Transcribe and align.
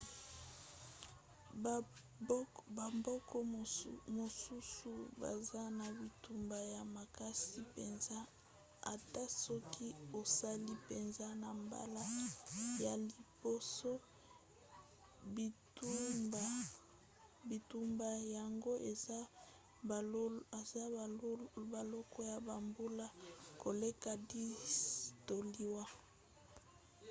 bamboka 2.75 3.37
mosusu 4.19 4.91
baza 5.21 5.61
na 5.79 5.87
bitumba 5.99 6.57
ya 6.73 6.81
makasi 6.95 7.55
mpenza 7.67 8.17
ata 8.93 9.23
soki 9.43 9.87
osali 10.19 10.71
mpenza 10.81 11.27
na 11.41 11.49
mbala 11.63 12.03
ya 12.85 12.93
liboso; 13.07 13.91
bitumba 17.49 18.09
yango 18.37 18.73
eza 18.91 19.19
boloko 21.73 22.19
ya 22.31 22.37
bambula 22.47 23.07
koleka 23.63 24.11
10 24.33 25.25
to 25.27 25.35
liwa 25.53 25.85